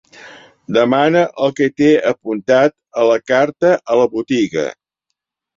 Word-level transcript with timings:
Demana 0.77 1.21
el 1.47 1.53
que 1.59 1.67
t'he 1.81 1.91
apuntat 2.13 2.75
a 3.03 3.07
la 3.11 3.21
carta 3.33 3.75
a 3.93 3.99
la 4.03 4.09
botiga. 4.17 4.69